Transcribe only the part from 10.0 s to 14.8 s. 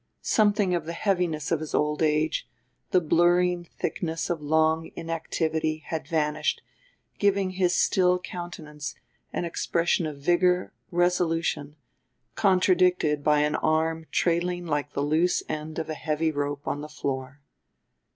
of vigor, resolution, contradicted by an arm trailing